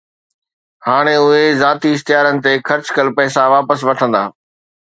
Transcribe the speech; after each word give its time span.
هاڻي 0.85 1.13
اهي 1.25 1.43
ذاتي 1.61 1.89
اشتهارن 1.97 2.35
تي 2.45 2.53
خرچ 2.67 2.85
ڪيل 2.95 3.09
پئسا 3.17 3.43
واپس 3.55 3.79
وٺندا 3.89 4.23